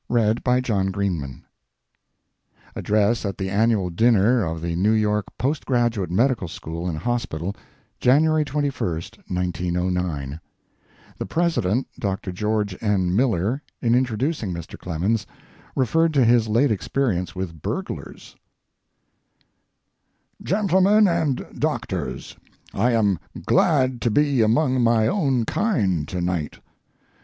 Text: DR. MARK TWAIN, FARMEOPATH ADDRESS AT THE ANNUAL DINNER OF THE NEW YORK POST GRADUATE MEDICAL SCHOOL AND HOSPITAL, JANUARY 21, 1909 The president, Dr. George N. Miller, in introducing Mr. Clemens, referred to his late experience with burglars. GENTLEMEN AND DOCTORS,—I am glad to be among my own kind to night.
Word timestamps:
DR. 0.09 0.33
MARK 0.43 0.63
TWAIN, 0.63 0.91
FARMEOPATH 0.91 1.41
ADDRESS 2.75 3.23
AT 3.23 3.37
THE 3.37 3.51
ANNUAL 3.51 3.91
DINNER 3.91 4.43
OF 4.43 4.59
THE 4.59 4.75
NEW 4.75 4.93
YORK 4.93 5.25
POST 5.37 5.63
GRADUATE 5.67 6.09
MEDICAL 6.09 6.47
SCHOOL 6.47 6.87
AND 6.89 6.97
HOSPITAL, 6.97 7.55
JANUARY 7.99 8.43
21, 8.43 8.93
1909 9.27 10.39
The 11.19 11.25
president, 11.27 11.85
Dr. 11.99 12.31
George 12.31 12.75
N. 12.81 13.15
Miller, 13.15 13.61
in 13.79 13.93
introducing 13.93 14.51
Mr. 14.51 14.75
Clemens, 14.75 15.27
referred 15.75 16.15
to 16.15 16.25
his 16.25 16.47
late 16.47 16.71
experience 16.71 17.35
with 17.35 17.61
burglars. 17.61 18.35
GENTLEMEN 20.41 21.07
AND 21.07 21.45
DOCTORS,—I 21.59 22.89
am 22.93 23.19
glad 23.45 24.01
to 24.01 24.09
be 24.09 24.41
among 24.41 24.81
my 24.81 25.05
own 25.07 25.45
kind 25.45 26.07
to 26.07 26.19
night. 26.21 26.57